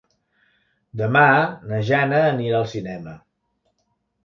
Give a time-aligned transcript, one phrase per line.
[1.01, 1.21] Demà
[1.73, 3.17] na Jana anirà al cinema.